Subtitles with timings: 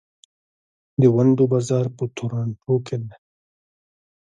[1.01, 3.11] د ونډو بازار په تورنټو کې دی.